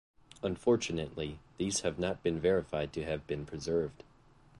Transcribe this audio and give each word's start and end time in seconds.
Unfortunately, 0.41 1.37
these 1.59 1.81
have 1.81 1.99
not 1.99 2.23
been 2.23 2.39
verified 2.39 2.91
to 2.91 3.03
have 3.05 3.27
been 3.27 3.45
preserved. 3.45 4.01